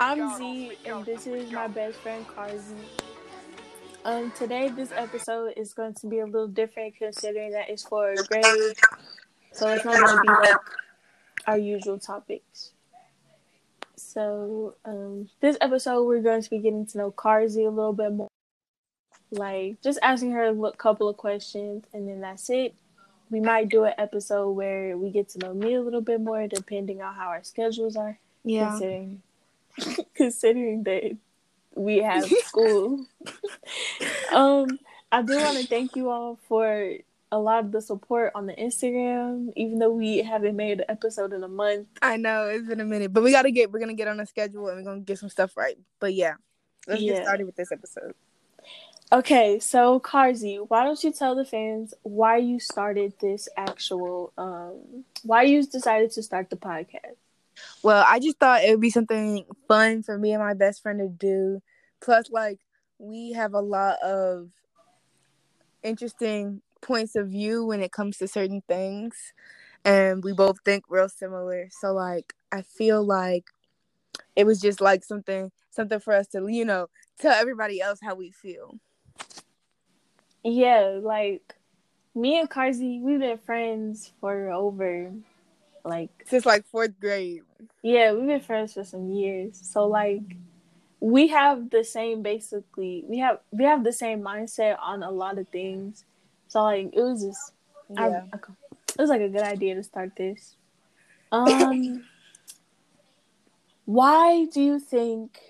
[0.00, 2.74] I'm Z, and this is my best friend Karzi.
[4.04, 8.12] Um, today this episode is going to be a little different considering that it's for
[8.12, 8.76] a grade,
[9.52, 10.56] so it's not going to be like
[11.46, 12.72] our usual topics.
[13.96, 18.12] So, um, this episode we're going to be getting to know Karzi a little bit
[18.12, 18.28] more,
[19.30, 22.74] like just asking her a couple of questions, and then that's it.
[23.30, 26.46] We might do an episode where we get to know me a little bit more,
[26.46, 28.18] depending on how our schedules are.
[28.44, 28.70] Yeah.
[28.70, 29.22] Considering
[30.14, 31.16] considering that
[31.74, 33.06] we have school.
[34.32, 34.78] um,
[35.10, 36.92] I do want to thank you all for
[37.30, 41.32] a lot of the support on the Instagram, even though we haven't made an episode
[41.32, 41.86] in a month.
[42.00, 44.26] I know it's been a minute, but we gotta get we're gonna get on a
[44.26, 45.76] schedule and we're gonna get some stuff right.
[46.00, 46.34] But yeah,
[46.86, 47.14] let's Yeah.
[47.14, 48.14] get started with this episode.
[49.10, 55.04] Okay, so Karzi, why don't you tell the fans why you started this actual um
[55.22, 57.16] why you decided to start the podcast?
[57.82, 60.98] Well, I just thought it would be something fun for me and my best friend
[60.98, 61.62] to do.
[62.00, 62.58] Plus, like
[62.98, 64.50] we have a lot of
[65.82, 69.32] interesting points of view when it comes to certain things,
[69.84, 71.68] and we both think real similar.
[71.70, 73.44] So, like, I feel like
[74.36, 76.88] it was just like something something for us to you know
[77.20, 78.78] tell everybody else how we feel.
[80.44, 81.54] Yeah, like
[82.14, 85.12] me and Karzi, we've been friends for over
[85.88, 87.42] like Since like fourth grade.
[87.82, 89.58] Yeah, we've been friends for some years.
[89.62, 90.36] So like
[91.00, 95.38] we have the same basically we have we have the same mindset on a lot
[95.38, 96.04] of things.
[96.48, 97.52] So like it was just
[97.90, 98.22] Yeah.
[98.32, 100.56] I, it was like a good idea to start this.
[101.32, 102.04] Um
[103.84, 105.40] why do you think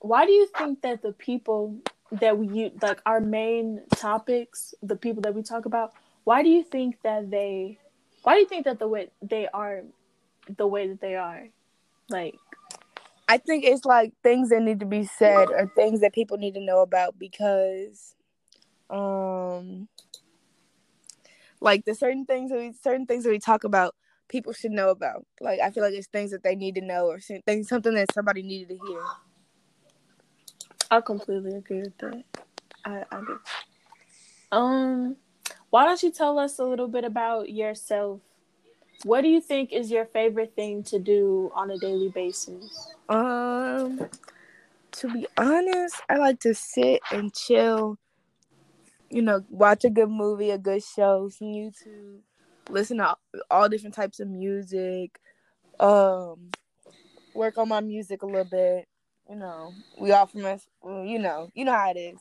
[0.00, 1.76] why do you think that the people
[2.12, 5.92] that we use like our main topics, the people that we talk about,
[6.24, 7.78] why do you think that they
[8.26, 9.82] why do you think that the way they are
[10.56, 11.46] the way that they are?
[12.08, 12.34] Like
[13.28, 16.54] I think it's like things that need to be said or things that people need
[16.54, 18.16] to know about because
[18.90, 19.86] um
[21.60, 23.94] like the certain things that we certain things that we talk about
[24.28, 25.24] people should know about.
[25.40, 28.12] Like I feel like it's things that they need to know or things something that
[28.12, 29.02] somebody needed to hear.
[30.90, 32.24] I completely agree with that.
[32.84, 33.40] I, I do.
[34.50, 35.16] Um,
[35.70, 38.20] why don't you tell us a little bit about yourself?
[39.04, 42.94] What do you think is your favorite thing to do on a daily basis?
[43.08, 44.08] Um
[44.92, 47.98] to be honest, I like to sit and chill,
[49.10, 52.20] you know, watch a good movie, a good show, some YouTube,
[52.70, 53.14] listen to
[53.50, 55.20] all different types of music,
[55.80, 56.50] um,
[57.34, 58.88] work on my music a little bit.
[59.28, 62.20] You know, we all from us, you know, you know how it is.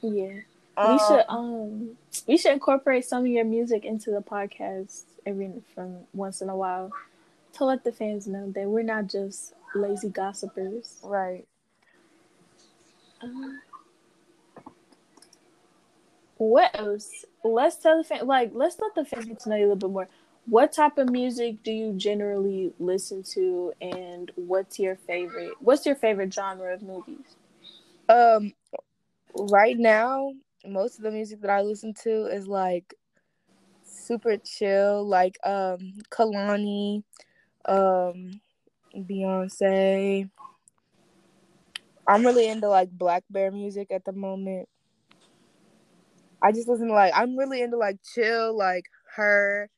[0.00, 0.40] Yeah,
[0.82, 5.52] we Um, should um we should incorporate some of your music into the podcast every
[5.74, 6.92] from once in a while
[7.54, 11.00] to let the fans know that we're not just lazy gossipers.
[11.02, 11.46] right.
[13.22, 13.60] Um,
[16.38, 17.24] what else?
[17.44, 19.88] Let's tell the fan like let's let the fans get to know you a little
[19.88, 20.08] bit more.
[20.46, 25.54] What type of music do you generally listen to, and what's your favorite?
[25.60, 27.36] What's your favorite genre of movies?
[28.08, 28.52] Um,
[29.34, 30.32] right now,
[30.68, 32.94] most of the music that I listen to is like
[33.82, 37.02] super chill, like um Kehlani,
[37.66, 38.40] um
[38.94, 40.30] Beyonce.
[42.08, 44.68] I'm really into like Black Bear music at the moment.
[46.42, 48.84] I just listen to like I'm really into like chill, like
[49.16, 49.68] her,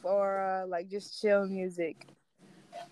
[0.00, 1.96] Flora, like just chill music.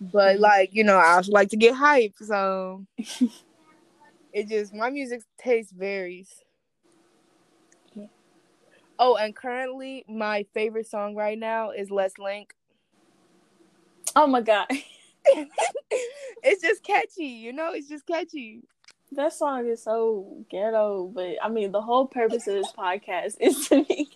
[0.01, 2.85] But like you know, I also like to get hype, so
[4.33, 6.31] it just my music taste varies.
[8.99, 12.55] Oh, and currently my favorite song right now is Les Link.
[14.17, 14.67] Oh my god,
[16.43, 17.73] it's just catchy, you know.
[17.73, 18.63] It's just catchy.
[19.13, 23.69] that song is so ghetto, but I mean the whole purpose of this podcast is
[23.69, 24.11] to be.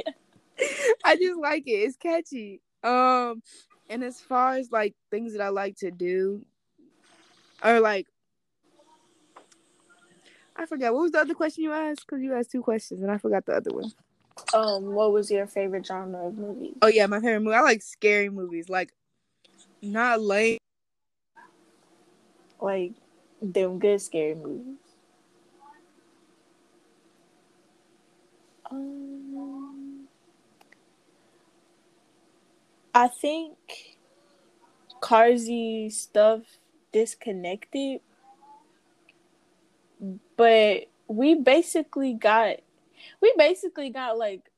[1.05, 1.71] I just like it.
[1.71, 2.61] It's catchy.
[2.83, 3.43] Um,
[3.89, 6.45] and as far as like things that I like to do,
[7.63, 8.09] or like,
[10.57, 13.11] I forgot what was the other question you asked because you asked two questions and
[13.11, 13.93] I forgot the other one.
[14.55, 16.75] Um, what was your favorite genre of movies?
[16.83, 17.57] Oh yeah, my favorite movie.
[17.57, 18.93] I like scary movies, like
[19.81, 20.59] not lame.
[22.61, 22.93] Like
[23.41, 24.77] them good scary movies.
[28.71, 30.09] Um,
[32.95, 33.57] I think
[35.01, 36.43] Karzi stuff
[36.93, 38.01] disconnected,
[40.37, 42.59] but we basically got
[43.21, 44.51] we basically got like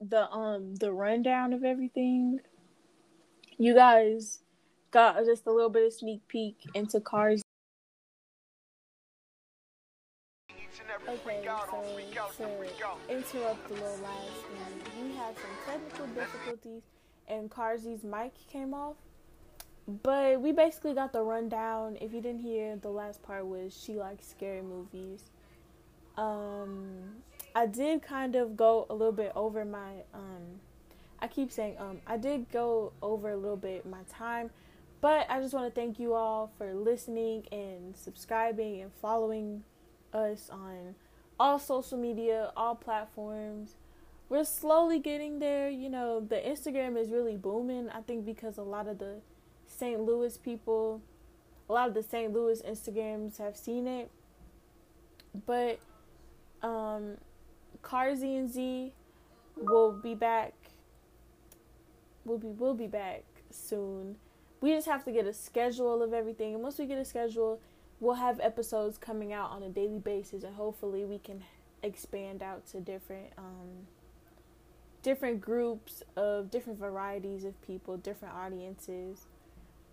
[0.00, 2.40] the um the rundown of everything.
[3.58, 4.40] You guys
[4.90, 7.42] got just a little bit of sneak peek into cars.
[11.08, 11.42] Okay,
[12.36, 16.82] so to interrupt the little last thing, we had some technical difficulties
[17.28, 18.96] and Karzi's mic came off.
[20.02, 21.96] But we basically got the rundown.
[22.00, 25.30] If you didn't hear, the last part was she likes scary movies.
[26.16, 27.22] Um,
[27.54, 30.60] I did kind of go a little bit over my um,
[31.18, 34.50] I keep saying um, I did go over a little bit my time,
[35.00, 39.64] but I just want to thank you all for listening and subscribing and following
[40.12, 40.94] us on
[41.38, 43.76] all social media, all platforms.
[44.28, 45.70] We're slowly getting there.
[45.70, 47.88] You know, the Instagram is really booming.
[47.90, 49.20] I think because a lot of the
[49.66, 50.00] St.
[50.00, 51.00] Louis people,
[51.68, 52.32] a lot of the St.
[52.32, 54.10] Louis Instagrams have seen it.
[55.46, 55.78] But
[56.66, 57.16] um
[57.82, 58.92] Karzi and Z
[59.56, 60.54] will be back.
[62.24, 64.16] We'll be we'll be back soon.
[64.60, 66.54] We just have to get a schedule of everything.
[66.54, 67.60] And once we get a schedule,
[68.00, 71.42] we'll have episodes coming out on a daily basis and hopefully we can
[71.82, 73.86] expand out to different um
[75.02, 79.26] different groups of different varieties of people, different audiences.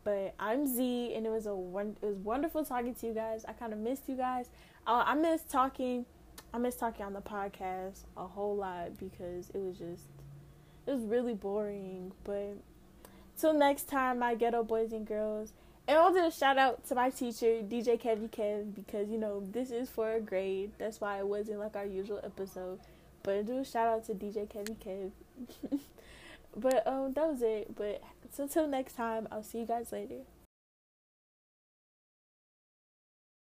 [0.03, 1.95] But I'm Z, and it was a one.
[2.01, 3.45] It was wonderful talking to you guys.
[3.47, 4.49] I kind of missed you guys.
[4.87, 6.05] Uh, I miss talking.
[6.53, 10.03] I miss talking on the podcast a whole lot because it was just
[10.85, 12.11] it was really boring.
[12.23, 12.57] But
[13.37, 15.53] till next time, my ghetto boys and girls.
[15.87, 19.43] And I'll do a shout out to my teacher, DJ Kevy Kev, because you know
[19.51, 20.71] this is for a grade.
[20.77, 22.79] That's why it wasn't like our usual episode.
[23.23, 25.79] But I'll do a shout out to DJ Kevy Kev.
[26.55, 27.75] but um, that was it.
[27.75, 28.01] But
[28.31, 30.21] so until next time, I'll see you guys later.